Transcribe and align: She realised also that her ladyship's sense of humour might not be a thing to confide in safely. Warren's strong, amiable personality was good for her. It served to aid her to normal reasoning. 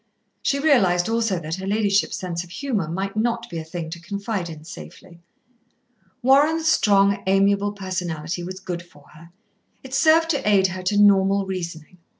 She 0.41 0.57
realised 0.57 1.09
also 1.09 1.37
that 1.39 1.57
her 1.57 1.67
ladyship's 1.67 2.17
sense 2.17 2.43
of 2.43 2.49
humour 2.49 2.87
might 2.89 3.15
not 3.15 3.47
be 3.51 3.59
a 3.59 3.63
thing 3.63 3.91
to 3.91 3.99
confide 4.01 4.49
in 4.49 4.63
safely. 4.63 5.21
Warren's 6.23 6.67
strong, 6.67 7.21
amiable 7.27 7.73
personality 7.73 8.43
was 8.43 8.59
good 8.59 8.81
for 8.81 9.09
her. 9.13 9.29
It 9.83 9.93
served 9.93 10.31
to 10.31 10.49
aid 10.49 10.65
her 10.69 10.81
to 10.81 10.97
normal 10.97 11.45
reasoning. 11.45 11.99